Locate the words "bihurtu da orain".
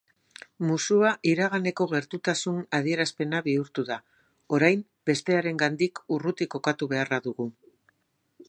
3.49-4.83